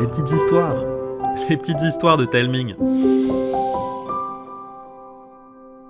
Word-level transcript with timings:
les 0.00 0.06
petites 0.08 0.32
histoires, 0.32 0.76
les 1.48 1.56
petites 1.56 1.80
histoires 1.82 2.16
de 2.16 2.24
Telming. 2.24 2.74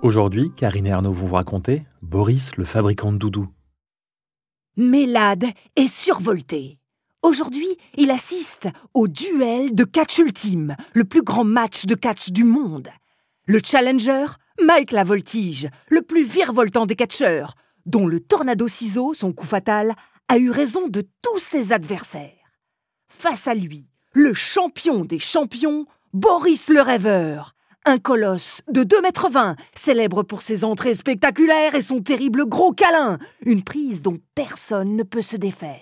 Aujourd'hui, 0.03 0.51
Karine 0.55 0.87
et 0.87 0.91
Arnaud 0.91 1.13
vont 1.13 1.27
vous 1.27 1.35
raconter 1.35 1.83
Boris 2.01 2.55
le 2.57 2.65
fabricant 2.65 3.11
de 3.11 3.17
doudous. 3.17 3.47
Mélade 4.75 5.45
est 5.75 5.87
survolté. 5.87 6.77
Aujourd'hui, 7.23 7.67
il 7.95 8.11
assiste 8.11 8.67
au 8.93 9.07
duel 9.07 9.73
de 9.73 9.83
catch 9.83 10.19
ultime, 10.19 10.75
le 10.93 11.03
plus 11.03 11.23
grand 11.23 11.43
match 11.43 11.85
de 11.85 11.95
catch 11.95 12.29
du 12.29 12.43
monde. 12.43 12.89
Le 13.45 13.59
challenger, 13.63 14.25
Mike 14.61 14.91
Lavoltige, 14.91 15.69
le 15.89 16.03
plus 16.03 16.23
virevoltant 16.23 16.85
des 16.85 16.95
catcheurs, 16.95 17.55
dont 17.87 18.05
le 18.05 18.19
tornado 18.19 18.67
ciseau, 18.67 19.15
son 19.15 19.33
coup 19.33 19.47
fatal, 19.47 19.95
a 20.29 20.37
eu 20.37 20.51
raison 20.51 20.87
de 20.87 21.01
tous 21.23 21.39
ses 21.39 21.71
adversaires. 21.71 22.36
Face 23.19 23.47
à 23.47 23.55
lui, 23.55 23.87
le 24.13 24.35
champion 24.35 25.03
des 25.03 25.17
champions, 25.17 25.87
Boris 26.13 26.69
le 26.69 26.81
rêveur, 26.81 27.55
un 27.83 27.97
colosse 27.97 28.61
de 28.69 28.83
2 28.83 29.01
mètres 29.01 29.27
20, 29.27 29.55
célèbre 29.75 30.21
pour 30.21 30.43
ses 30.43 30.63
entrées 30.63 30.93
spectaculaires 30.93 31.73
et 31.73 31.81
son 31.81 31.99
terrible 31.99 32.45
gros 32.45 32.73
câlin, 32.73 33.17
une 33.43 33.63
prise 33.63 34.03
dont 34.03 34.19
personne 34.35 34.95
ne 34.95 35.01
peut 35.01 35.23
se 35.23 35.35
défaire. 35.35 35.81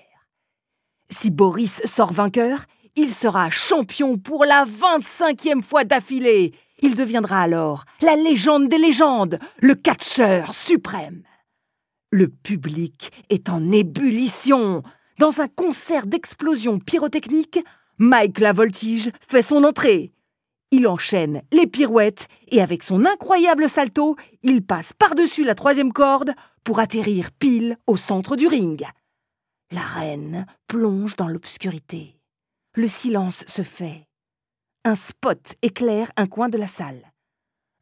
Si 1.09 1.29
Boris 1.29 1.81
sort 1.83 2.13
vainqueur, 2.13 2.67
il 2.95 3.13
sera 3.13 3.49
champion 3.49 4.17
pour 4.17 4.45
la 4.45 4.63
25e 4.63 5.61
fois 5.61 5.83
d'affilée. 5.83 6.53
Il 6.79 6.95
deviendra 6.95 7.41
alors 7.41 7.83
la 8.01 8.15
légende 8.15 8.69
des 8.69 8.77
légendes, 8.77 9.39
le 9.61 9.75
catcheur 9.75 10.53
suprême. 10.53 11.23
Le 12.11 12.29
public 12.29 13.11
est 13.29 13.49
en 13.49 13.73
ébullition. 13.73 14.83
Dans 15.17 15.39
un 15.39 15.47
concert 15.47 16.07
d'explosions 16.07 16.79
pyrotechniques, 16.79 17.59
Mike 17.99 18.39
Lavoltige 18.39 19.11
fait 19.25 19.41
son 19.41 19.63
entrée. 19.63 20.11
Il 20.71 20.89
enchaîne 20.89 21.41
les 21.53 21.67
pirouettes 21.67 22.27
et 22.49 22.61
avec 22.61 22.83
son 22.83 23.05
incroyable 23.05 23.69
salto, 23.69 24.17
il 24.43 24.61
passe 24.61 24.91
par-dessus 24.91 25.45
la 25.45 25.55
troisième 25.55 25.93
corde 25.93 26.33
pour 26.65 26.79
atterrir 26.79 27.31
pile 27.31 27.77
au 27.87 27.95
centre 27.95 28.35
du 28.35 28.47
ring. 28.47 28.85
La 29.71 29.81
reine 29.81 30.45
plonge 30.67 31.15
dans 31.15 31.29
l'obscurité. 31.29 32.19
Le 32.75 32.89
silence 32.89 33.45
se 33.47 33.61
fait. 33.61 34.05
Un 34.83 34.95
spot 34.95 35.55
éclaire 35.61 36.11
un 36.17 36.27
coin 36.27 36.49
de 36.49 36.57
la 36.57 36.67
salle. 36.67 37.13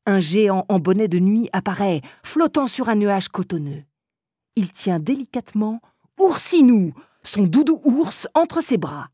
Un 0.05 0.19
géant 0.19 0.65
en 0.69 0.77
bonnet 0.77 1.07
de 1.07 1.17
nuit 1.17 1.49
apparaît, 1.51 2.01
flottant 2.23 2.67
sur 2.67 2.89
un 2.89 2.95
nuage 2.95 3.29
cotonneux. 3.29 3.83
Il 4.55 4.69
tient 4.69 4.99
délicatement 4.99 5.81
Oursinou, 6.19 6.93
son 7.25 7.43
doudou 7.43 7.79
ours, 7.83 8.27
entre 8.33 8.61
ses 8.61 8.77
bras. 8.77 9.09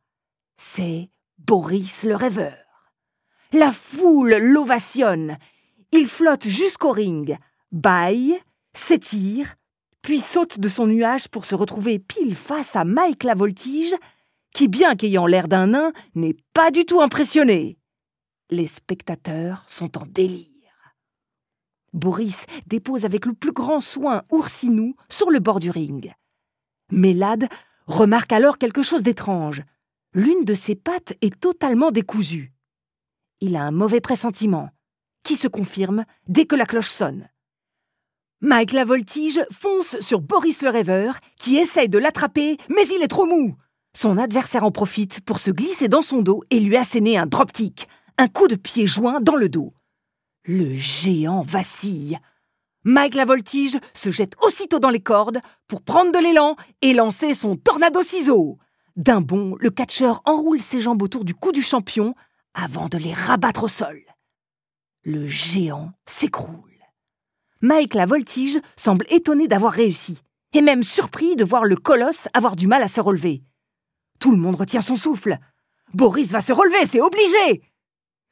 C'est 0.58 1.10
Boris 1.38 2.04
le 2.04 2.16
rêveur. 2.16 2.58
La 3.52 3.72
foule 3.72 4.36
l'ovationne. 4.36 5.38
Il 5.92 6.08
flotte 6.08 6.48
jusqu'au 6.48 6.92
ring, 6.92 7.38
baille, 7.72 8.38
s'étire, 8.74 9.56
puis 10.02 10.20
saute 10.20 10.60
de 10.60 10.68
son 10.68 10.88
nuage 10.88 11.28
pour 11.28 11.46
se 11.46 11.56
retrouver 11.56 12.00
pile 12.00 12.36
face 12.36 12.76
à 12.76 12.86
Mike 12.86 13.24
la 13.24 13.34
voltige, 13.34 13.96
qui, 14.54 14.68
bien 14.68 14.96
qu'ayant 14.96 15.28
l'air 15.28 15.48
d'un 15.48 15.68
nain, 15.68 15.92
n'est 16.16 16.38
pas 16.54 16.72
du 16.72 16.86
tout 16.86 17.02
impressionné. 17.02 17.78
Les 18.50 18.68
spectateurs 18.68 19.64
sont 19.68 19.98
en 19.98 20.06
délire. 20.06 20.48
Boris 21.94 22.46
dépose 22.68 23.06
avec 23.06 23.26
le 23.26 23.34
plus 23.34 23.52
grand 23.52 23.82
soin 23.82 24.24
Oursinou 24.32 24.96
sur 25.10 25.32
le 25.32 25.40
bord 25.40 25.60
du 25.60 25.70
ring. 25.70 26.14
Mélade 26.92 27.48
remarque 27.90 28.32
alors 28.32 28.58
quelque 28.58 28.84
chose 28.84 29.04
d'étrange. 29.04 29.64
L'une 30.14 30.46
de 30.46 30.56
ses 30.56 30.76
pattes 30.76 31.14
est 31.22 31.38
totalement 31.40 31.92
décousue. 31.92 32.54
Il 33.42 33.56
a 33.56 33.64
un 33.64 33.72
mauvais 33.72 34.02
pressentiment, 34.02 34.70
qui 35.24 35.36
se 35.36 35.48
confirme 35.48 36.06
dès 36.28 36.46
que 36.46 36.56
la 36.56 36.66
cloche 36.66 36.90
sonne. 36.90 37.30
Mike 38.42 38.72
la 38.72 38.86
voltige 38.86 39.42
fonce 39.52 40.00
sur 40.00 40.22
Boris 40.22 40.62
le 40.62 40.70
rêveur, 40.70 41.18
qui 41.38 41.58
essaye 41.58 41.90
de 41.90 41.98
l'attraper, 41.98 42.58
mais 42.70 42.88
il 42.96 43.04
est 43.04 43.10
trop 43.10 43.26
mou. 43.26 43.56
Son 43.96 44.18
adversaire 44.18 44.64
en 44.64 44.72
profite 44.72 45.22
pour 45.22 45.40
se 45.40 45.52
glisser 45.52 45.90
dans 45.90 46.02
son 46.02 46.22
dos 46.22 46.44
et 46.50 46.60
lui 46.60 46.78
asséner 46.78 47.18
un 47.18 47.26
dropkick, 47.26 47.90
un 48.18 48.28
coup 48.28 48.48
de 48.48 48.56
pied 48.56 48.88
joint 48.88 49.20
dans 49.20 49.36
le 49.36 49.50
dos. 49.50 49.74
Le 50.46 50.74
géant 50.74 51.42
vacille. 51.42 52.18
Mike 52.90 53.14
la 53.14 53.26
voltige 53.26 53.78
se 53.94 54.10
jette 54.10 54.34
aussitôt 54.42 54.80
dans 54.80 54.90
les 54.90 55.00
cordes 55.00 55.42
pour 55.68 55.84
prendre 55.84 56.12
de 56.12 56.18
l'élan 56.18 56.56
et 56.82 56.94
lancer 56.94 57.36
son 57.36 57.56
tornado 57.56 58.02
ciseau. 58.02 58.58
D'un 58.96 59.22
bond, 59.22 59.56
le 59.60 59.70
catcheur 59.70 60.24
enroule 60.26 60.60
ses 60.60 60.82
jambes 60.82 61.04
autour 61.04 61.24
du 61.24 61.36
cou 61.36 61.52
du 61.52 61.62
champion 61.62 62.16
avant 62.56 62.88
de 62.88 62.98
les 62.98 63.14
rabattre 63.14 63.66
au 63.66 63.68
sol. 63.68 64.02
Le 65.04 65.28
géant 65.28 65.92
s'écroule. 66.08 66.84
Mike 67.62 67.94
la 67.94 68.08
voltige 68.08 68.60
semble 68.76 69.06
étonné 69.12 69.48
d'avoir 69.48 69.74
réussi, 69.74 70.24
et 70.54 70.62
même 70.62 70.82
surpris 70.82 71.36
de 71.36 71.44
voir 71.44 71.66
le 71.66 71.76
colosse 71.76 72.28
avoir 72.34 72.56
du 72.56 72.66
mal 72.66 72.82
à 72.82 72.88
se 72.88 73.02
relever. 73.02 73.44
Tout 74.20 74.32
le 74.32 74.38
monde 74.38 74.56
retient 74.56 74.82
son 74.82 74.96
souffle. 74.96 75.38
Boris 75.94 76.32
va 76.32 76.42
se 76.42 76.54
relever, 76.54 76.88
c'est 76.88 77.02
obligé. 77.02 77.62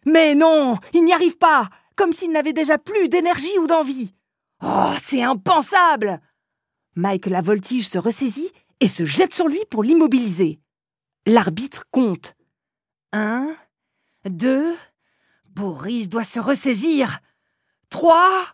Mais 0.07 0.33
non, 0.33 0.79
il 0.95 1.05
n'y 1.05 1.13
arrive 1.13 1.37
pas 1.37 1.69
comme 1.95 2.13
s'il 2.13 2.31
n'avait 2.31 2.53
déjà 2.53 2.79
plus 2.79 3.07
d'énergie 3.07 3.57
ou 3.59 3.67
d'envie. 3.67 4.13
Oh, 4.63 4.93
c'est 4.99 5.21
impensable 5.21 6.19
Mike 6.95 7.27
la 7.27 7.41
voltige 7.41 7.89
se 7.89 7.99
ressaisit 7.99 8.51
et 8.79 8.87
se 8.87 9.05
jette 9.05 9.33
sur 9.33 9.47
lui 9.47 9.59
pour 9.69 9.83
l'immobiliser. 9.83 10.59
L'arbitre 11.27 11.83
compte. 11.91 12.35
Un, 13.11 13.55
deux, 14.25 14.75
Boris 15.45 16.09
doit 16.09 16.23
se 16.23 16.39
ressaisir. 16.39 17.19
Trois. 17.89 18.45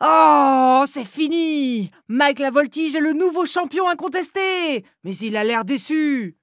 Oh, 0.00 0.84
c'est 0.86 1.04
fini 1.04 1.90
Mike 2.08 2.40
la 2.40 2.50
voltige 2.50 2.96
est 2.96 3.00
le 3.00 3.12
nouveau 3.12 3.46
champion 3.46 3.88
incontesté 3.88 4.84
Mais 5.04 5.14
il 5.16 5.36
a 5.36 5.44
l'air 5.44 5.64
déçu 5.64 6.36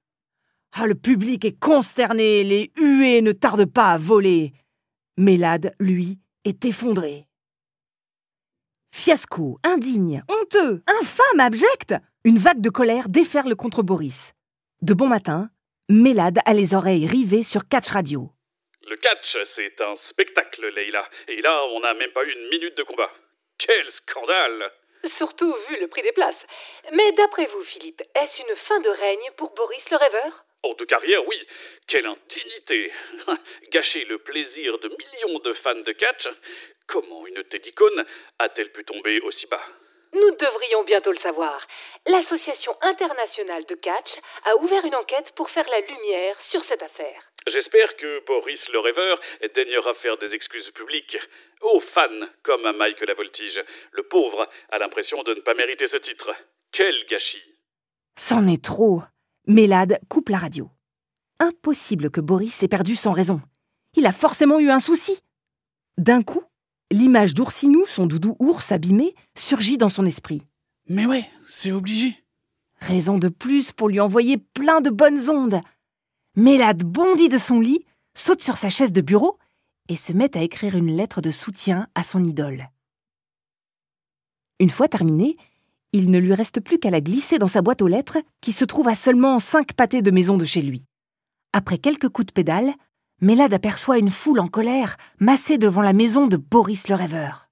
Ah, 0.72 0.86
le 0.86 0.94
public 0.94 1.44
est 1.44 1.58
consterné, 1.58 2.44
les 2.44 2.72
huées 2.78 3.20
ne 3.20 3.32
tardent 3.32 3.66
pas 3.66 3.92
à 3.92 3.98
voler. 3.98 4.52
Mélade, 5.18 5.74
lui, 5.78 6.18
est 6.44 6.64
effondré. 6.64 7.28
Fiasco, 8.94 9.58
indigne, 9.64 10.22
honteux, 10.28 10.82
infâme, 10.86 11.40
abject 11.40 11.94
Une 12.24 12.38
vague 12.38 12.60
de 12.60 12.68
colère 12.68 13.08
déferle 13.08 13.56
contre 13.56 13.82
Boris. 13.82 14.34
De 14.82 14.92
bon 14.92 15.08
matin, 15.08 15.48
Mélade 15.88 16.38
a 16.44 16.52
les 16.52 16.74
oreilles 16.74 17.06
rivées 17.06 17.42
sur 17.42 17.66
Catch 17.66 17.88
Radio. 17.88 18.30
Le 18.88 18.96
catch, 18.96 19.38
c'est 19.44 19.80
un 19.80 19.96
spectacle, 19.96 20.70
Leila. 20.76 21.08
Et 21.26 21.40
là, 21.40 21.58
on 21.72 21.80
n'a 21.80 21.94
même 21.94 22.12
pas 22.12 22.22
eu 22.24 22.32
une 22.32 22.48
minute 22.50 22.76
de 22.76 22.82
combat. 22.82 23.10
Quel 23.58 23.88
scandale 23.90 24.70
Surtout 25.04 25.52
vu 25.70 25.80
le 25.80 25.88
prix 25.88 26.02
des 26.02 26.12
places. 26.12 26.46
Mais 26.92 27.12
d'après 27.12 27.46
vous, 27.46 27.62
Philippe, 27.62 28.02
est-ce 28.14 28.42
une 28.42 28.54
fin 28.54 28.78
de 28.80 28.90
règne 28.90 29.30
pour 29.36 29.54
Boris 29.54 29.90
le 29.90 29.96
rêveur? 29.96 30.44
Oh, 30.64 30.76
de 30.78 30.84
carrière, 30.84 31.26
oui. 31.26 31.40
Quelle 31.88 32.06
indignité 32.06 32.92
Gâcher 33.72 34.04
le 34.04 34.18
plaisir 34.18 34.78
de 34.78 34.88
millions 34.88 35.40
de 35.40 35.52
fans 35.52 35.74
de 35.74 35.92
catch 35.92 36.28
Comment 36.92 37.26
une 37.26 37.42
tête 37.44 37.64
d'icône 37.64 38.04
a-t-elle 38.38 38.70
pu 38.70 38.84
tomber 38.84 39.18
aussi 39.20 39.46
bas? 39.46 39.62
Nous 40.12 40.30
devrions 40.32 40.84
bientôt 40.84 41.10
le 41.10 41.16
savoir. 41.16 41.66
L'Association 42.06 42.76
internationale 42.82 43.64
de 43.64 43.74
catch 43.74 44.18
a 44.44 44.56
ouvert 44.56 44.84
une 44.84 44.94
enquête 44.94 45.32
pour 45.34 45.48
faire 45.48 45.66
la 45.70 45.80
lumière 45.80 46.38
sur 46.38 46.62
cette 46.62 46.82
affaire. 46.82 47.32
J'espère 47.46 47.96
que 47.96 48.22
Boris 48.26 48.68
le 48.68 48.78
rêveur 48.78 49.18
daignera 49.54 49.94
faire 49.94 50.18
des 50.18 50.34
excuses 50.34 50.70
publiques 50.70 51.16
aux 51.62 51.80
fans 51.80 52.28
comme 52.42 52.66
à 52.66 52.74
Mike 52.74 53.00
Lavoltige. 53.08 53.64
Le 53.92 54.02
pauvre 54.02 54.46
a 54.68 54.78
l'impression 54.78 55.22
de 55.22 55.32
ne 55.32 55.40
pas 55.40 55.54
mériter 55.54 55.86
ce 55.86 55.96
titre. 55.96 56.30
Quel 56.72 57.06
gâchis 57.06 57.56
C'en 58.18 58.46
est 58.46 58.62
trop. 58.62 59.02
Mélade 59.46 59.98
coupe 60.10 60.28
la 60.28 60.36
radio. 60.36 60.68
Impossible 61.38 62.10
que 62.10 62.20
Boris 62.20 62.62
ait 62.62 62.68
perdu 62.68 62.96
sans 62.96 63.12
raison. 63.12 63.40
Il 63.96 64.04
a 64.04 64.12
forcément 64.12 64.60
eu 64.60 64.68
un 64.68 64.78
souci. 64.78 65.22
D'un 65.96 66.22
coup, 66.22 66.44
l'image 66.92 67.34
d'Oursinou, 67.34 67.84
son 67.86 68.06
doudou 68.06 68.36
ours 68.38 68.72
abîmé, 68.72 69.14
surgit 69.36 69.78
dans 69.78 69.88
son 69.88 70.06
esprit. 70.06 70.42
Mais 70.88 71.06
ouais, 71.06 71.28
c'est 71.46 71.72
obligé. 71.72 72.16
Raison 72.80 73.18
de 73.18 73.28
plus 73.28 73.72
pour 73.72 73.88
lui 73.88 74.00
envoyer 74.00 74.38
plein 74.38 74.80
de 74.80 74.90
bonnes 74.90 75.30
ondes. 75.30 75.60
Mélade 76.36 76.82
bondit 76.84 77.28
de 77.28 77.38
son 77.38 77.60
lit, 77.60 77.84
saute 78.14 78.42
sur 78.42 78.56
sa 78.56 78.70
chaise 78.70 78.92
de 78.92 79.00
bureau 79.00 79.38
et 79.88 79.96
se 79.96 80.12
met 80.12 80.36
à 80.36 80.42
écrire 80.42 80.76
une 80.76 80.96
lettre 80.96 81.20
de 81.20 81.30
soutien 81.30 81.86
à 81.94 82.02
son 82.02 82.24
idole. 82.24 82.70
Une 84.58 84.70
fois 84.70 84.88
terminée, 84.88 85.36
il 85.92 86.10
ne 86.10 86.18
lui 86.18 86.34
reste 86.34 86.60
plus 86.60 86.78
qu'à 86.78 86.90
la 86.90 87.00
glisser 87.00 87.38
dans 87.38 87.48
sa 87.48 87.62
boîte 87.62 87.82
aux 87.82 87.88
lettres, 87.88 88.18
qui 88.40 88.52
se 88.52 88.64
trouve 88.64 88.88
à 88.88 88.94
seulement 88.94 89.38
cinq 89.40 89.74
pâtés 89.74 90.02
de 90.02 90.10
maison 90.10 90.36
de 90.36 90.44
chez 90.44 90.62
lui. 90.62 90.86
Après 91.52 91.78
quelques 91.78 92.08
coups 92.08 92.26
de 92.26 92.32
pédale, 92.32 92.72
Mélade 93.22 93.54
aperçoit 93.54 93.98
une 93.98 94.10
foule 94.10 94.40
en 94.40 94.48
colère 94.48 94.96
massée 95.20 95.56
devant 95.56 95.80
la 95.80 95.92
maison 95.92 96.26
de 96.26 96.36
Boris 96.36 96.88
le 96.88 96.96
rêveur. 96.96 97.48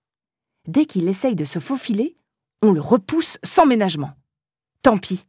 Dès 0.66 0.84
qu'il 0.84 1.08
essaye 1.08 1.36
de 1.36 1.44
se 1.44 1.60
faufiler, 1.60 2.16
on 2.60 2.72
le 2.72 2.80
repousse 2.80 3.38
sans 3.44 3.66
ménagement. 3.66 4.10
Tant 4.82 4.98
pis, 4.98 5.28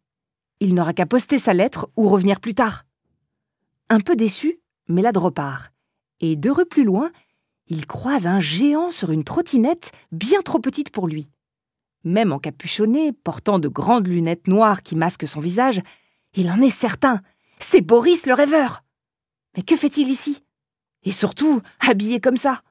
il 0.59 0.73
n'aura 0.73 0.93
qu'à 0.93 1.05
poster 1.05 1.37
sa 1.37 1.53
lettre 1.53 1.91
ou 1.95 2.09
revenir 2.09 2.39
plus 2.39 2.55
tard. 2.55 2.85
Un 3.89 3.99
peu 3.99 4.15
déçu, 4.15 4.59
Mélade 4.87 5.17
repart. 5.17 5.71
Et 6.21 6.35
deux 6.35 6.51
rues 6.51 6.65
plus 6.65 6.85
loin, 6.85 7.11
il 7.67 7.85
croise 7.85 8.25
un 8.25 8.39
géant 8.39 8.89
sur 8.89 9.11
une 9.11 9.23
trottinette 9.23 9.91
bien 10.11 10.41
trop 10.41 10.57
petite 10.57 10.89
pour 10.89 11.07
lui. 11.07 11.29
Même 12.03 12.33
encapuchonné, 12.33 13.13
portant 13.13 13.59
de 13.59 13.67
grandes 13.67 14.07
lunettes 14.07 14.47
noires 14.47 14.81
qui 14.81 14.95
masquent 14.95 15.27
son 15.27 15.39
visage, 15.39 15.83
il 16.33 16.49
en 16.49 16.61
est 16.61 16.71
certain. 16.71 17.21
C'est 17.59 17.81
Boris 17.81 18.25
le 18.25 18.33
rêveur. 18.33 18.81
Mais 19.55 19.63
que 19.63 19.75
fait-il 19.75 20.09
ici? 20.09 20.43
Et 21.03 21.11
surtout, 21.11 21.61
habillé 21.79 22.19
comme 22.19 22.37
ça 22.37 22.61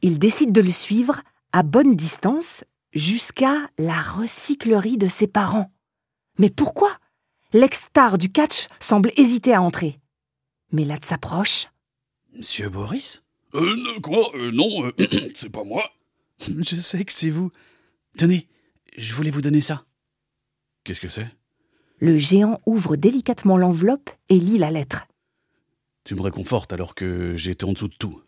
Il 0.00 0.18
décide 0.18 0.52
de 0.52 0.60
le 0.60 0.72
suivre 0.72 1.20
à 1.52 1.62
bonne 1.62 1.96
distance 1.96 2.64
jusqu'à 2.92 3.70
la 3.78 4.00
recyclerie 4.00 4.98
de 4.98 5.08
ses 5.08 5.26
parents. 5.26 5.70
Mais 6.38 6.50
pourquoi? 6.50 6.98
L'ex-star 7.52 8.16
du 8.18 8.30
catch 8.32 8.66
semble 8.80 9.12
hésiter 9.16 9.52
à 9.54 9.62
entrer. 9.62 10.00
Mélade 10.72 11.04
s'approche. 11.04 11.68
Monsieur 12.34 12.70
Boris? 12.70 13.22
Euh, 13.54 13.76
non, 13.76 14.00
quoi? 14.00 14.30
Euh, 14.36 14.50
Non, 14.50 14.86
euh, 14.86 14.92
c'est 15.34 15.50
pas 15.50 15.64
moi. 15.64 15.84
Je 16.40 16.76
sais 16.76 17.04
que 17.04 17.12
c'est 17.12 17.28
vous. 17.30 17.50
Tenez, 18.16 18.48
je 18.96 19.14
voulais 19.14 19.30
vous 19.30 19.40
donner 19.42 19.60
ça. 19.60 19.84
Qu'est-ce 20.84 21.00
que 21.00 21.08
c'est? 21.08 21.28
Le 21.98 22.18
géant 22.18 22.60
ouvre 22.66 22.96
délicatement 22.96 23.56
l'enveloppe 23.56 24.10
et 24.28 24.38
lit 24.38 24.58
la 24.58 24.70
lettre. 24.70 25.06
Tu 26.04 26.14
me 26.14 26.22
réconfortes 26.22 26.72
alors 26.72 26.94
que 26.94 27.36
j'étais 27.36 27.64
en 27.64 27.72
dessous 27.72 27.88
de 27.88 27.94
tout. 27.94 28.22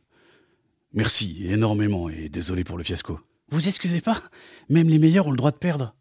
Merci 0.92 1.46
énormément 1.46 2.08
et 2.08 2.28
désolé 2.28 2.62
pour 2.62 2.78
le 2.78 2.84
fiasco. 2.84 3.20
Vous 3.48 3.66
excusez 3.66 4.00
pas? 4.00 4.22
Même 4.68 4.88
les 4.88 4.98
meilleurs 4.98 5.26
ont 5.26 5.32
le 5.32 5.36
droit 5.36 5.50
de 5.50 5.56
perdre. 5.56 5.94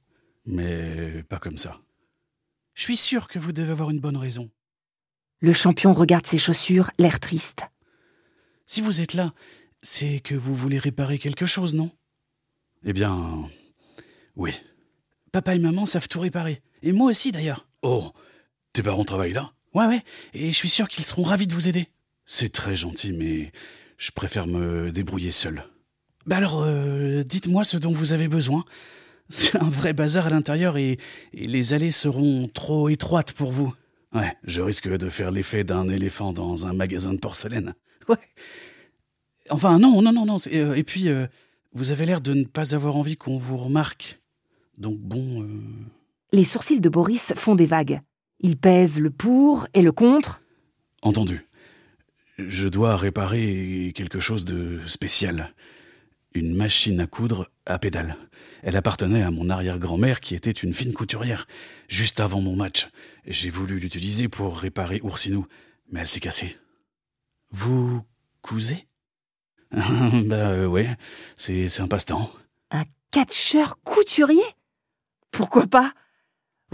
Mais 0.46 1.24
pas 1.24 1.40
comme 1.40 1.58
ça. 1.58 1.82
Je 2.74 2.84
suis 2.84 2.98
sûr 2.98 3.28
que 3.28 3.40
vous 3.40 3.52
devez 3.52 3.72
avoir 3.72 3.90
une 3.90 4.00
bonne 4.00 4.18
raison. 4.18 4.52
Le 5.40 5.54
champion 5.54 5.94
regarde 5.94 6.26
ses 6.26 6.38
chaussures, 6.38 6.92
l'air 6.98 7.20
triste. 7.20 7.64
Si 8.66 8.82
vous 8.82 9.02
êtes 9.02 9.14
là, 9.14 9.34
c'est 9.82 10.20
que 10.20 10.36
vous 10.36 10.56
voulez 10.56 10.80
réparer 10.80 11.20
quelque 11.20 11.46
chose, 11.46 11.74
non? 11.74 11.92
Eh 12.86 12.94
bien, 12.94 13.50
oui. 14.36 14.54
Papa 15.32 15.56
et 15.56 15.60
maman 15.60 15.86
savent 15.86 16.08
tout 16.08 16.20
réparer. 16.20 16.62
Et 16.82 16.92
moi 16.92 17.10
aussi, 17.10 17.32
d'ailleurs. 17.32 17.68
Oh, 17.82 18.12
tes 18.74 18.84
parents 18.84 19.04
travaillent 19.04 19.34
là? 19.34 19.54
Ouais, 19.74 19.86
ouais. 19.88 20.04
Et 20.34 20.52
je 20.52 20.56
suis 20.56 20.70
sûr 20.70 20.88
qu'ils 20.88 21.06
seront 21.06 21.24
ravis 21.24 21.48
de 21.48 21.54
vous 21.54 21.68
aider. 21.68 21.88
C'est 22.26 22.52
très 22.52 22.76
gentil, 22.76 23.12
mais 23.12 23.52
je 23.98 24.12
préfère 24.12 24.48
me 24.48 24.92
débrouiller 24.92 25.32
seul. 25.32 25.64
Bah 26.26 26.38
alors, 26.38 26.62
euh, 26.64 27.24
dites-moi 27.24 27.64
ce 27.64 27.78
dont 27.78 27.92
vous 27.92 28.14
avez 28.14 28.28
besoin. 28.28 28.64
C'est 29.30 29.56
un 29.58 29.70
vrai 29.70 29.94
bazar 29.94 30.28
à 30.28 30.30
l'intérieur 30.30 30.78
et, 30.78 30.98
et 31.34 31.48
les 31.48 31.74
allées 31.74 31.92
seront 31.92 32.48
trop 32.48 32.90
étroites 32.90 33.32
pour 33.34 33.52
vous. 33.52 33.74
Ouais, 34.14 34.36
je 34.44 34.62
risque 34.62 34.88
de 34.88 35.10
faire 35.10 35.32
l'effet 35.32 35.64
d'un 35.64 35.90
éléphant 35.90 36.34
dans 36.34 36.68
un 36.68 36.74
magasin 36.74 37.14
de 37.14 37.18
porcelaine. 37.20 37.74
Ouais. 38.08 38.18
Enfin, 39.50 39.80
non, 39.80 40.02
non, 40.02 40.14
non, 40.14 40.26
non. 40.26 40.38
Et, 40.50 40.60
euh, 40.60 40.76
et 40.76 40.84
puis, 40.84 41.08
euh, 41.10 41.26
vous 41.74 41.92
avez 41.92 42.06
l'air 42.06 42.22
de 42.22 42.34
ne 42.34 42.44
pas 42.44 42.76
avoir 42.76 42.96
envie 42.96 43.18
qu'on 43.18 43.40
vous 43.40 43.58
remarque. 43.58 44.20
Donc 44.78 45.00
bon. 45.00 45.42
euh, 45.44 45.48
Les 46.32 46.46
sourcils 46.46 46.80
de 46.82 46.90
Boris 46.90 47.34
font 47.36 47.56
des 47.56 47.66
vagues. 47.66 48.02
Il 48.40 48.58
pèse 48.58 49.00
le 49.00 49.10
pour 49.10 49.68
et 49.74 49.82
le 49.82 49.92
contre. 49.92 50.42
Entendu. 51.02 51.46
Je 52.38 52.68
dois 52.68 52.98
réparer 52.98 53.92
quelque 53.96 54.20
chose 54.20 54.46
de 54.46 54.80
spécial. 54.88 55.54
Une 56.34 56.56
machine 56.56 57.00
à 57.00 57.08
coudre 57.08 57.50
à 57.66 57.78
pédale. 57.78 58.18
Elle 58.64 58.78
appartenait 58.78 59.22
à 59.24 59.32
mon 59.32 59.50
arrière-grand-mère 59.50 60.20
qui 60.20 60.36
était 60.36 60.52
une 60.52 60.74
fine 60.74 60.94
couturière. 60.94 61.48
Juste 61.90 62.20
avant 62.20 62.42
mon 62.42 62.56
match, 62.56 62.88
j'ai 63.28 63.50
voulu 63.50 63.78
l'utiliser 63.78 64.30
pour 64.30 64.58
réparer 64.58 65.00
Oursinou, 65.04 65.46
mais 65.92 66.00
elle 66.00 66.08
s'est 66.08 66.20
cassée. 66.20 66.58
Vous 67.52 68.02
cousez? 68.42 68.88
Bah 69.72 70.50
euh, 70.52 70.68
ouais, 70.68 70.88
c'est 71.36 71.68
c'est 71.68 71.82
un 71.82 71.88
passe-temps. 71.88 72.32
Un 72.70 72.84
catcheur 73.12 73.80
couturier? 73.84 74.44
Pourquoi 75.32 75.66
pas? 75.68 75.94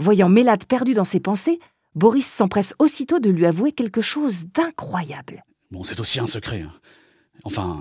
Voyant 0.00 0.30
Mélade 0.30 0.64
perdue 0.64 0.94
dans 0.94 1.04
ses 1.04 1.20
pensées, 1.20 1.60
Boris 1.94 2.26
s'empresse 2.26 2.72
aussitôt 2.78 3.18
de 3.18 3.28
lui 3.28 3.44
avouer 3.44 3.72
quelque 3.72 4.00
chose 4.00 4.46
d'incroyable. 4.46 5.44
Bon, 5.70 5.82
c'est 5.82 6.00
aussi 6.00 6.18
un 6.20 6.26
secret. 6.26 6.62
hein. 6.62 6.72
Enfin, 7.44 7.80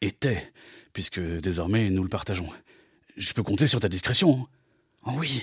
était, 0.00 0.52
puisque 0.92 1.18
désormais 1.20 1.90
nous 1.90 2.04
le 2.04 2.08
partageons. 2.08 2.46
Je 3.16 3.32
peux 3.32 3.42
compter 3.42 3.66
sur 3.66 3.80
ta 3.80 3.88
discrétion. 3.88 4.38
hein. 4.42 4.46
Oh 5.06 5.10
oui. 5.18 5.42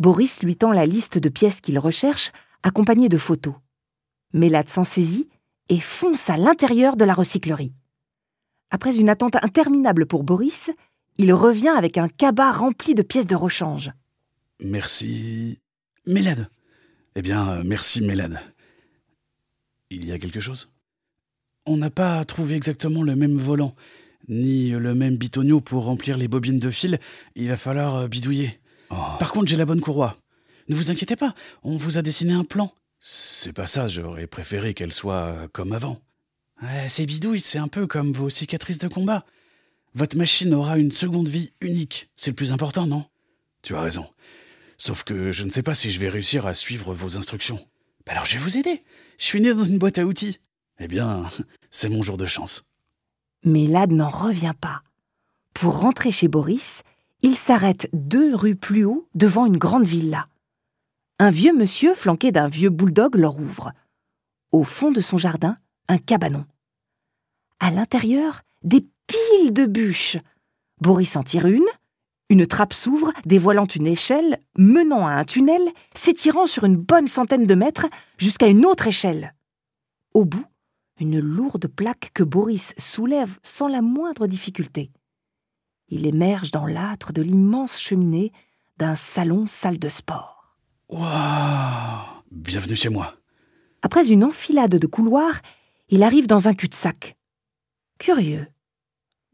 Boris 0.00 0.42
lui 0.42 0.56
tend 0.56 0.72
la 0.72 0.86
liste 0.86 1.18
de 1.18 1.28
pièces 1.28 1.60
qu'il 1.60 1.78
recherche, 1.78 2.32
accompagnée 2.64 3.08
de 3.08 3.16
photos. 3.16 3.54
Mélade 4.32 4.68
s'en 4.68 4.82
saisit 4.82 5.28
et 5.68 5.78
fonce 5.78 6.28
à 6.30 6.36
l'intérieur 6.36 6.96
de 6.96 7.04
la 7.04 7.14
recyclerie. 7.14 7.72
Après 8.70 8.96
une 8.96 9.08
attente 9.08 9.36
interminable 9.36 10.06
pour 10.06 10.24
Boris, 10.24 10.70
il 11.16 11.32
revient 11.32 11.68
avec 11.76 11.96
un 11.96 12.08
cabas 12.08 12.50
rempli 12.50 12.96
de 12.96 13.02
pièces 13.02 13.28
de 13.28 13.36
rechange. 13.36 13.92
Merci. 14.62 15.58
Mélade, 16.06 16.48
Eh 17.16 17.22
bien, 17.22 17.48
euh, 17.48 17.62
merci 17.64 18.00
Mélade. 18.02 18.40
Il 19.90 20.06
y 20.06 20.12
a 20.12 20.18
quelque 20.18 20.40
chose? 20.40 20.70
On 21.66 21.76
n'a 21.76 21.90
pas 21.90 22.24
trouvé 22.24 22.54
exactement 22.56 23.02
le 23.02 23.16
même 23.16 23.36
volant, 23.36 23.74
ni 24.28 24.70
le 24.70 24.94
même 24.94 25.16
bitonio 25.16 25.60
pour 25.60 25.84
remplir 25.84 26.16
les 26.16 26.28
bobines 26.28 26.58
de 26.58 26.70
fil. 26.70 26.98
Il 27.34 27.48
va 27.48 27.56
falloir 27.56 27.96
euh, 27.96 28.08
bidouiller. 28.08 28.58
Oh, 28.90 28.96
Par 29.18 29.32
contre, 29.32 29.48
j'ai 29.48 29.56
la 29.56 29.66
bonne 29.66 29.80
courroie. 29.80 30.16
Ne 30.68 30.74
vous 30.76 30.90
inquiétez 30.90 31.16
pas, 31.16 31.34
on 31.62 31.76
vous 31.76 31.98
a 31.98 32.02
dessiné 32.02 32.32
un 32.32 32.44
plan. 32.44 32.72
c'est 33.00 33.52
pas 33.52 33.66
ça, 33.66 33.88
j'aurais 33.88 34.26
préféré 34.26 34.72
qu'elle 34.74 34.92
soit 34.92 35.24
euh, 35.24 35.48
comme 35.48 35.72
avant. 35.72 36.00
Ouais, 36.62 36.88
ces 36.88 37.06
bidouilles, 37.06 37.40
c'est 37.40 37.58
un 37.58 37.68
peu 37.68 37.86
comme 37.86 38.12
vos 38.12 38.30
cicatrices 38.30 38.78
de 38.78 38.88
combat. 38.88 39.24
Votre 39.94 40.16
machine 40.16 40.54
aura 40.54 40.78
une 40.78 40.92
seconde 40.92 41.26
vie 41.28 41.52
unique. 41.60 42.08
C'est 42.14 42.30
le 42.30 42.36
plus 42.36 42.52
important, 42.52 42.86
non? 42.86 43.04
Tu 43.62 43.74
as 43.74 43.80
raison. 43.80 44.06
Sauf 44.80 45.04
que 45.04 45.30
je 45.30 45.44
ne 45.44 45.50
sais 45.50 45.62
pas 45.62 45.74
si 45.74 45.90
je 45.90 46.00
vais 46.00 46.08
réussir 46.08 46.46
à 46.46 46.54
suivre 46.54 46.94
vos 46.94 47.18
instructions. 47.18 47.58
Bah 48.06 48.12
Alors 48.12 48.24
je 48.24 48.38
vais 48.38 48.42
vous 48.42 48.56
aider. 48.56 48.82
Je 49.18 49.26
suis 49.26 49.42
né 49.42 49.52
dans 49.52 49.62
une 49.62 49.78
boîte 49.78 49.98
à 49.98 50.06
outils. 50.06 50.40
Eh 50.78 50.88
bien, 50.88 51.26
c'est 51.70 51.90
mon 51.90 52.02
jour 52.02 52.16
de 52.16 52.24
chance. 52.24 52.64
Mélade 53.44 53.92
n'en 53.92 54.08
revient 54.08 54.54
pas. 54.58 54.82
Pour 55.52 55.80
rentrer 55.80 56.10
chez 56.10 56.28
Boris, 56.28 56.82
il 57.20 57.36
s'arrête 57.36 57.90
deux 57.92 58.34
rues 58.34 58.56
plus 58.56 58.86
haut 58.86 59.06
devant 59.14 59.44
une 59.44 59.58
grande 59.58 59.84
villa. 59.84 60.28
Un 61.18 61.30
vieux 61.30 61.54
monsieur 61.54 61.94
flanqué 61.94 62.32
d'un 62.32 62.48
vieux 62.48 62.70
bulldog 62.70 63.16
leur 63.16 63.38
ouvre. 63.38 63.72
Au 64.50 64.64
fond 64.64 64.90
de 64.90 65.02
son 65.02 65.18
jardin, 65.18 65.58
un 65.88 65.98
cabanon. 65.98 66.46
À 67.58 67.70
l'intérieur, 67.70 68.40
des 68.62 68.86
piles 69.06 69.52
de 69.52 69.66
bûches. 69.66 70.16
Boris 70.80 71.16
en 71.16 71.22
tire 71.22 71.44
une. 71.44 71.68
Une 72.30 72.46
trappe 72.46 72.72
s'ouvre, 72.72 73.12
dévoilant 73.26 73.66
une 73.66 73.88
échelle 73.88 74.38
menant 74.56 75.04
à 75.04 75.14
un 75.14 75.24
tunnel 75.24 75.60
s'étirant 75.96 76.46
sur 76.46 76.62
une 76.62 76.76
bonne 76.76 77.08
centaine 77.08 77.44
de 77.44 77.54
mètres 77.56 77.88
jusqu'à 78.18 78.46
une 78.46 78.64
autre 78.64 78.86
échelle. 78.86 79.34
Au 80.14 80.24
bout, 80.24 80.46
une 81.00 81.18
lourde 81.18 81.66
plaque 81.66 82.12
que 82.14 82.22
Boris 82.22 82.72
soulève 82.78 83.40
sans 83.42 83.66
la 83.66 83.82
moindre 83.82 84.28
difficulté. 84.28 84.92
Il 85.88 86.06
émerge 86.06 86.52
dans 86.52 86.66
l'âtre 86.66 87.12
de 87.12 87.20
l'immense 87.20 87.80
cheminée 87.80 88.30
d'un 88.78 88.94
salon 88.94 89.48
salle 89.48 89.80
de 89.80 89.88
sport. 89.88 90.56
Waouh 90.88 92.22
Bienvenue 92.30 92.76
chez 92.76 92.90
moi. 92.90 93.16
Après 93.82 94.08
une 94.08 94.22
enfilade 94.22 94.76
de 94.76 94.86
couloirs, 94.86 95.40
il 95.88 96.04
arrive 96.04 96.28
dans 96.28 96.46
un 96.46 96.54
cul-de-sac. 96.54 97.16
Curieux. 97.98 98.46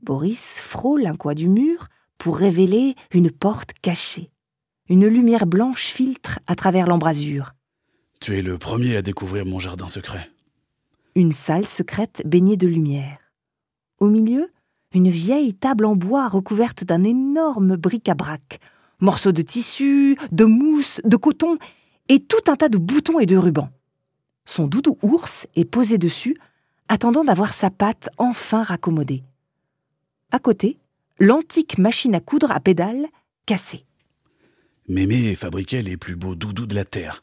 Boris 0.03 0.61
frôle 0.61 1.07
un 1.07 1.17
coin 1.17 1.35
du 1.35 1.49
mur 1.49 1.89
pour 2.19 2.37
révéler 2.39 2.95
une 3.13 3.31
porte 3.31 3.73
cachée. 3.83 4.31
Une 4.89 5.07
lumière 5.07 5.47
blanche 5.47 5.87
filtre 5.87 6.39
à 6.47 6.55
travers 6.55 6.87
l'embrasure. 6.87 7.53
Tu 8.21 8.39
es 8.39 8.43
le 8.43 8.59
premier 8.59 8.97
à 8.97 9.03
découvrir 9.03 9.45
mon 9.45 9.59
jardin 9.59 9.89
secret. 9.89 10.31
Une 11.15 11.33
salle 11.33 11.67
secrète 11.67 12.23
baignée 12.25 12.57
de 12.57 12.67
lumière. 12.67 13.19
Au 13.99 14.09
milieu, 14.09 14.51
une 14.93 15.11
vieille 15.11 15.55
table 15.55 15.85
en 15.85 15.97
bois 15.97 16.29
recouverte 16.29 16.85
d'un 16.85 17.05
énorme 17.05 17.77
bric-à-brac. 17.77 18.61
Morceaux 19.01 19.33
de 19.33 19.43
tissu, 19.43 20.17
de 20.33 20.45
mousse, 20.45 21.01
de 21.05 21.17
coton 21.17 21.59
et 22.09 22.21
tout 22.21 22.51
un 22.51 22.57
tas 22.57 22.69
de 22.69 22.79
boutons 22.79 23.19
et 23.19 23.27
de 23.27 23.37
rubans. 23.37 23.71
Son 24.45 24.67
doudou 24.67 24.97
ours 25.03 25.47
est 25.57 25.65
posé 25.65 25.99
dessus, 25.99 26.39
attendant 26.89 27.25
d'avoir 27.25 27.53
sa 27.53 27.69
patte 27.69 28.09
enfin 28.17 28.63
raccommodée. 28.63 29.25
À 30.31 30.39
côté, 30.39 30.79
l'antique 31.19 31.79
machine 31.79 32.15
à 32.15 32.21
coudre 32.21 32.51
à 32.51 32.61
pédales 32.61 33.07
cassée. 33.47 33.85
Mémé 34.89 35.35
fabriquait 35.35 35.83
les 35.83 35.97
plus 35.97 36.17
beaux 36.17 36.35
doudous 36.35 36.67
de 36.67 36.75
la 36.75 36.85
Terre. 36.85 37.23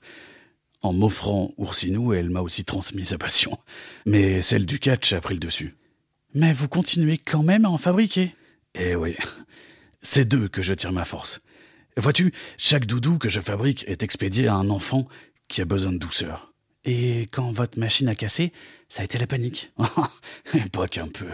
En 0.81 0.91
m'offrant 0.91 1.53
Oursinou, 1.57 2.13
elle 2.13 2.29
m'a 2.29 2.41
aussi 2.41 2.65
transmis 2.65 3.05
sa 3.05 3.17
passion. 3.17 3.57
Mais 4.05 4.41
celle 4.41 4.65
du 4.65 4.79
catch 4.79 5.13
a 5.13 5.21
pris 5.21 5.35
le 5.35 5.39
dessus. 5.39 5.75
Mais 6.33 6.51
vous 6.51 6.67
continuez 6.67 7.17
quand 7.17 7.43
même 7.43 7.65
à 7.65 7.69
en 7.69 7.77
fabriquer. 7.77 8.35
Eh 8.75 8.95
oui, 8.95 9.15
c'est 10.01 10.25
d'eux 10.25 10.49
que 10.49 10.61
je 10.61 10.73
tire 10.73 10.91
ma 10.91 11.05
force. 11.05 11.41
Vois-tu, 11.95 12.33
chaque 12.57 12.85
doudou 12.85 13.17
que 13.17 13.29
je 13.29 13.39
fabrique 13.39 13.85
est 13.87 14.03
expédié 14.03 14.47
à 14.47 14.55
un 14.55 14.69
enfant 14.69 15.07
qui 15.47 15.61
a 15.61 15.65
besoin 15.65 15.93
de 15.93 15.99
douceur. 15.99 16.53
Et 16.85 17.27
quand 17.31 17.51
votre 17.51 17.79
machine 17.79 18.09
a 18.09 18.15
cassé, 18.15 18.51
ça 18.89 19.03
a 19.03 19.05
été 19.05 19.17
la 19.17 19.27
panique. 19.27 19.71
Pas 20.71 20.87
qu'un 20.87 21.07
peu. 21.07 21.27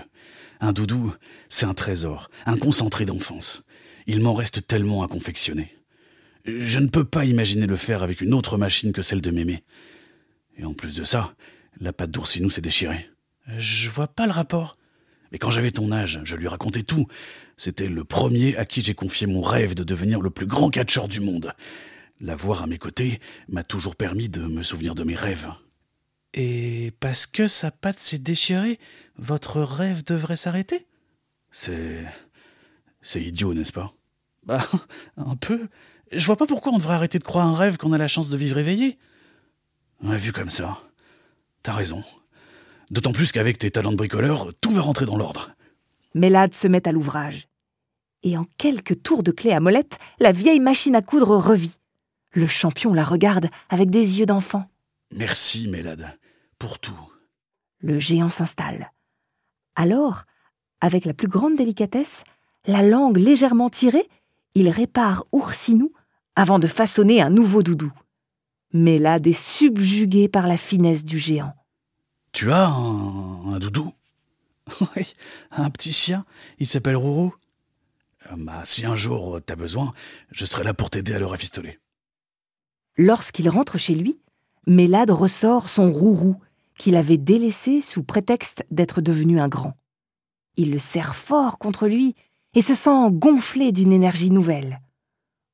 Un 0.60 0.74
doudou, 0.74 1.14
c'est 1.48 1.66
un 1.66 1.74
trésor, 1.74 2.30
un 2.46 2.58
concentré 2.58 3.06
d'enfance. 3.06 3.64
Il 4.08 4.22
m'en 4.22 4.34
reste 4.34 4.68
tellement 4.68 5.04
à 5.04 5.08
confectionner. 5.08 5.76
Je 6.46 6.80
ne 6.80 6.88
peux 6.88 7.06
pas 7.06 7.26
imaginer 7.26 7.68
le 7.68 7.76
faire 7.76 8.04
avec 8.04 8.22
une 8.22 8.34
autre 8.34 8.58
machine 8.58 8.92
que 8.92 9.02
celle 9.02 9.22
de 9.22 9.32
mémé. 9.32 9.64
Et 10.58 10.66
en 10.66 10.74
plus 10.74 10.96
de 10.96 11.04
ça, 11.04 11.34
la 11.80 11.94
patte 11.94 12.12
d'oursinou 12.12 12.50
s'est 12.50 12.62
déchirée. 12.62 13.10
Je 13.58 13.90
vois 13.90 14.08
pas 14.08 14.26
le 14.26 14.32
rapport. 14.32 14.78
Mais 15.32 15.38
quand 15.38 15.52
j'avais 15.52 15.72
ton 15.72 15.92
âge, 15.92 16.20
je 16.24 16.36
lui 16.36 16.48
racontais 16.48 16.84
tout. 16.84 17.08
C'était 17.56 17.88
le 17.88 18.04
premier 18.04 18.58
à 18.58 18.66
qui 18.66 18.82
j'ai 18.82 18.96
confié 18.96 19.28
mon 19.28 19.42
rêve 19.42 19.76
de 19.76 19.84
devenir 19.84 20.22
le 20.22 20.30
plus 20.30 20.48
grand 20.48 20.70
catcheur 20.70 21.08
du 21.08 21.20
monde. 21.20 21.54
L'avoir 22.20 22.64
à 22.64 22.68
mes 22.68 22.78
côtés 22.78 23.20
m'a 23.48 23.64
toujours 23.64 23.96
permis 23.96 24.28
de 24.28 24.42
me 24.42 24.64
souvenir 24.64 24.96
de 24.96 25.04
mes 25.04 25.16
rêves. 25.16 25.50
Et 26.34 26.94
parce 27.00 27.26
que 27.26 27.48
sa 27.48 27.72
patte 27.72 28.00
s'est 28.00 28.20
déchirée, 28.20 28.80
votre 29.18 29.62
rêve 29.62 30.04
devrait 30.04 30.36
s'arrêter? 30.36 30.88
C'est. 31.52 32.06
C'est 33.02 33.22
idiot, 33.22 33.54
n'est-ce 33.54 33.72
pas? 33.72 33.94
Bah, 34.44 34.66
un 35.18 35.36
peu. 35.36 35.68
Je 36.12 36.26
vois 36.26 36.38
pas 36.38 36.48
pourquoi 36.48 36.74
on 36.74 36.78
devrait 36.78 36.96
arrêter 36.96 37.20
de 37.20 37.24
croire 37.24 37.46
un 37.46 37.56
rêve 37.56 37.78
qu'on 37.78 37.94
a 37.94 37.98
la 37.98 38.08
chance 38.08 38.30
de 38.30 38.38
vivre 38.38 38.58
éveillé. 38.58 38.98
Ouais, 40.04 40.18
vu 40.18 40.32
comme 40.32 40.50
ça, 40.50 40.82
t'as 41.62 41.74
raison. 41.74 42.04
D'autant 42.90 43.12
plus 43.12 43.32
qu'avec 43.32 43.58
tes 43.60 43.70
talents 43.70 43.92
de 43.92 43.98
bricoleur, 43.98 44.52
tout 44.62 44.72
va 44.72 44.82
rentrer 44.82 45.06
dans 45.06 45.18
l'ordre. 45.18 45.52
Mélade 46.16 46.54
se 46.54 46.68
met 46.68 46.88
à 46.88 46.92
l'ouvrage. 46.92 47.48
Et 48.24 48.38
en 48.38 48.46
quelques 48.58 49.04
tours 49.04 49.24
de 49.24 49.32
clé 49.32 49.52
à 49.52 49.60
molette, 49.60 49.98
la 50.20 50.32
vieille 50.32 50.60
machine 50.60 50.96
à 50.96 51.02
coudre 51.02 51.38
revit. 51.38 51.78
Le 52.32 52.48
champion 52.48 52.94
la 52.94 53.04
regarde 53.04 53.50
avec 53.70 53.90
des 53.90 54.20
yeux 54.20 54.26
d'enfant. 54.26 54.68
Merci, 55.12 55.68
Mélade, 55.68 56.08
pour 56.60 56.80
tout. 56.80 57.00
Le 57.80 57.98
géant 57.98 58.30
s'installe. 58.30 58.92
Alors, 59.76 60.24
avec 60.82 61.06
la 61.06 61.14
plus 61.14 61.28
grande 61.28 61.56
délicatesse, 61.56 62.24
la 62.66 62.84
langue 62.84 63.18
légèrement 63.18 63.70
tirée, 63.70 64.08
il 64.54 64.70
répare 64.70 65.26
Oursinou 65.32 65.94
avant 66.36 66.60
de 66.60 66.68
façonner 66.68 67.22
un 67.22 67.30
nouveau 67.30 67.64
doudou. 67.64 67.92
Mélade 68.74 69.26
est 69.26 69.34
subjuguée 69.34 70.28
par 70.28 70.46
la 70.46 70.58
finesse 70.58 71.04
du 71.04 71.18
géant. 71.18 71.54
Tu 72.32 72.52
as 72.52 72.68
un, 72.68 73.54
un 73.54 73.60
doudou? 73.60 73.92
Oui, 74.96 75.16
un 75.52 75.72
petit 75.72 75.94
chien. 75.94 76.26
Il 76.60 76.68
s'appelle 76.68 76.96
Rourou. 76.96 77.34
Euh, 78.32 78.36
bah, 78.38 78.62
si 78.66 78.86
un 78.86 78.96
jour 78.96 79.40
t'as 79.44 79.56
besoin, 79.56 79.94
je 80.32 80.46
serai 80.46 80.64
là 80.64 80.76
pour 80.76 80.92
t'aider 80.92 81.14
à 81.14 81.20
le 81.20 81.26
rafistoler. 81.26 81.80
Lorsqu'il 82.98 83.50
rentre 83.50 83.78
chez 83.78 83.96
lui, 83.96 84.20
Mélade 84.68 85.10
ressort 85.10 85.70
son 85.70 85.92
Rourou, 85.92 86.40
qu'il 86.80 86.96
avait 86.96 87.18
délaissé 87.18 87.82
sous 87.82 88.02
prétexte 88.02 88.64
d'être 88.72 89.02
devenu 89.02 89.40
un 89.40 89.50
grand. 89.50 89.78
Il 90.56 90.72
le 90.72 90.80
serre 90.80 91.16
fort 91.16 91.60
contre 91.60 91.88
lui 91.88 92.16
et 92.56 92.64
se 92.64 92.74
sent 92.74 93.12
gonflé 93.12 93.72
d'une 93.72 93.92
énergie 93.92 94.32
nouvelle. 94.32 94.82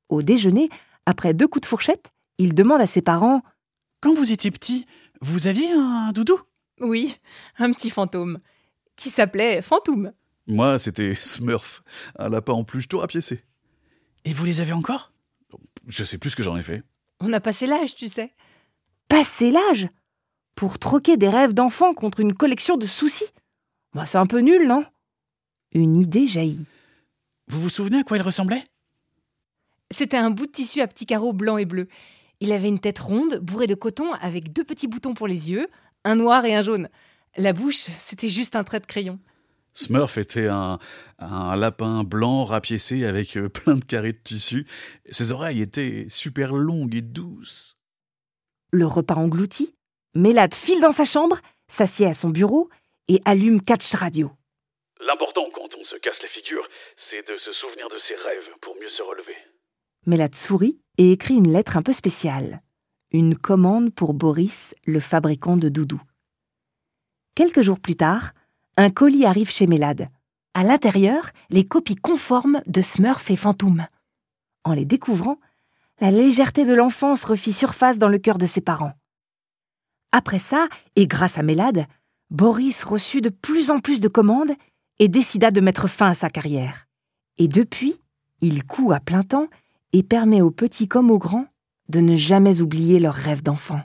Au 0.08 0.22
déjeuner, 0.22 0.70
après 1.04 1.34
deux 1.34 1.48
coups 1.48 1.62
de 1.62 1.66
fourchette, 1.66 2.12
il 2.38 2.54
demande 2.54 2.80
à 2.80 2.86
ses 2.86 3.02
parents 3.02 3.42
Quand 4.00 4.14
vous 4.14 4.32
étiez 4.32 4.50
petit, 4.50 4.86
vous 5.20 5.48
aviez 5.48 5.70
un 5.72 6.12
doudou? 6.12 6.40
Oui, 6.80 7.16
un 7.58 7.72
petit 7.72 7.90
fantôme, 7.90 8.38
qui 8.94 9.10
s'appelait 9.10 9.62
Fantoum. 9.62 10.12
Moi, 10.46 10.78
c'était 10.78 11.14
Smurf, 11.20 11.82
un 12.18 12.28
lapin 12.28 12.52
en 12.52 12.64
plus 12.64 12.86
tout 12.86 12.98
rapiécé. 12.98 13.42
Et 14.24 14.32
vous 14.32 14.44
les 14.44 14.60
avez 14.60 14.72
encore? 14.72 15.12
Je 15.88 16.04
sais 16.04 16.18
plus 16.18 16.30
ce 16.30 16.36
que 16.36 16.42
j'en 16.42 16.56
ai 16.56 16.62
fait. 16.62 16.82
On 17.20 17.32
a 17.32 17.40
passé 17.40 17.66
l'âge, 17.66 17.96
tu 17.96 18.08
sais. 18.08 18.32
Passer 19.08 19.50
l'âge? 19.50 19.88
Pour 20.56 20.78
troquer 20.78 21.18
des 21.18 21.28
rêves 21.28 21.52
d'enfant 21.52 21.92
contre 21.92 22.20
une 22.20 22.32
collection 22.32 22.78
de 22.78 22.86
soucis 22.86 23.28
bah, 23.94 24.06
C'est 24.06 24.16
un 24.16 24.26
peu 24.26 24.40
nul, 24.40 24.66
non? 24.66 24.86
Une 25.72 25.96
idée 25.96 26.26
jaillit. 26.26 26.64
Vous 27.48 27.60
vous 27.60 27.68
souvenez 27.68 27.98
à 27.98 28.02
quoi 28.04 28.16
il 28.16 28.22
ressemblait? 28.22 28.64
C'était 29.90 30.16
un 30.16 30.30
bout 30.30 30.46
de 30.46 30.52
tissu 30.52 30.80
à 30.80 30.86
petits 30.88 31.04
carreaux 31.04 31.34
blancs 31.34 31.60
et 31.60 31.66
bleus. 31.66 31.88
Il 32.40 32.52
avait 32.52 32.68
une 32.68 32.78
tête 32.78 32.98
ronde, 32.98 33.38
bourrée 33.42 33.66
de 33.66 33.74
coton, 33.74 34.14
avec 34.14 34.50
deux 34.50 34.64
petits 34.64 34.88
boutons 34.88 35.12
pour 35.12 35.28
les 35.28 35.50
yeux, 35.50 35.68
un 36.04 36.16
noir 36.16 36.46
et 36.46 36.54
un 36.54 36.62
jaune. 36.62 36.88
La 37.36 37.52
bouche, 37.52 37.88
c'était 37.98 38.30
juste 38.30 38.56
un 38.56 38.64
trait 38.64 38.80
de 38.80 38.86
crayon. 38.86 39.20
Smurf 39.74 40.16
était 40.16 40.48
un, 40.48 40.78
un 41.18 41.54
lapin 41.54 42.02
blanc 42.02 42.44
rapiécé 42.44 43.04
avec 43.04 43.36
euh, 43.36 43.50
plein 43.50 43.76
de 43.76 43.84
carrés 43.84 44.14
de 44.14 44.18
tissu. 44.18 44.66
Ses 45.10 45.32
oreilles 45.32 45.60
étaient 45.60 46.06
super 46.08 46.54
longues 46.54 46.94
et 46.94 47.02
douces. 47.02 47.76
Le 48.72 48.86
repas 48.86 49.16
englouti, 49.16 49.75
Mélade 50.16 50.54
file 50.54 50.80
dans 50.80 50.92
sa 50.92 51.04
chambre, 51.04 51.40
s'assied 51.68 52.06
à 52.06 52.14
son 52.14 52.30
bureau 52.30 52.70
et 53.06 53.20
allume 53.26 53.60
Catch 53.60 53.92
Radio. 53.92 54.30
L'important 55.06 55.44
quand 55.52 55.76
on 55.78 55.84
se 55.84 55.96
casse 55.96 56.22
la 56.22 56.28
figure, 56.28 56.66
c'est 56.96 57.30
de 57.30 57.36
se 57.36 57.52
souvenir 57.52 57.90
de 57.90 57.98
ses 57.98 58.14
rêves 58.14 58.50
pour 58.62 58.74
mieux 58.80 58.88
se 58.88 59.02
relever. 59.02 59.36
Mélade 60.06 60.34
sourit 60.34 60.80
et 60.96 61.12
écrit 61.12 61.34
une 61.34 61.52
lettre 61.52 61.76
un 61.76 61.82
peu 61.82 61.92
spéciale. 61.92 62.62
Une 63.10 63.36
commande 63.36 63.94
pour 63.94 64.14
Boris, 64.14 64.74
le 64.86 65.00
fabricant 65.00 65.58
de 65.58 65.68
doudous. 65.68 66.00
Quelques 67.34 67.60
jours 67.60 67.78
plus 67.78 67.96
tard, 67.96 68.32
un 68.78 68.88
colis 68.88 69.26
arrive 69.26 69.50
chez 69.50 69.66
Mélade. 69.66 70.08
À 70.54 70.64
l'intérieur, 70.64 71.28
les 71.50 71.66
copies 71.66 71.94
conformes 71.94 72.62
de 72.66 72.80
Smurf 72.80 73.30
et 73.30 73.36
Fantoum. 73.36 73.86
En 74.64 74.72
les 74.72 74.86
découvrant, 74.86 75.38
la 76.00 76.10
légèreté 76.10 76.64
de 76.64 76.72
l'enfance 76.72 77.22
refit 77.24 77.52
surface 77.52 77.98
dans 77.98 78.08
le 78.08 78.18
cœur 78.18 78.38
de 78.38 78.46
ses 78.46 78.62
parents. 78.62 78.94
Après 80.12 80.38
ça, 80.38 80.68
et 80.94 81.06
grâce 81.06 81.38
à 81.38 81.42
Mélade, 81.42 81.86
Boris 82.30 82.82
reçut 82.84 83.20
de 83.20 83.28
plus 83.28 83.70
en 83.70 83.80
plus 83.80 84.00
de 84.00 84.08
commandes 84.08 84.52
et 84.98 85.08
décida 85.08 85.50
de 85.50 85.60
mettre 85.60 85.88
fin 85.88 86.08
à 86.08 86.14
sa 86.14 86.30
carrière. 86.30 86.86
Et 87.38 87.48
depuis, 87.48 87.94
il 88.40 88.64
coud 88.64 88.92
à 88.92 89.00
plein 89.00 89.22
temps 89.22 89.48
et 89.92 90.02
permet 90.02 90.40
aux 90.42 90.50
petits 90.50 90.88
comme 90.88 91.10
aux 91.10 91.18
grands 91.18 91.46
de 91.88 92.00
ne 92.00 92.16
jamais 92.16 92.60
oublier 92.60 92.98
leurs 92.98 93.14
rêves 93.14 93.42
d'enfant. 93.42 93.80